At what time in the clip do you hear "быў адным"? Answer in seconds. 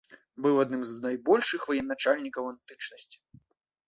0.43-0.81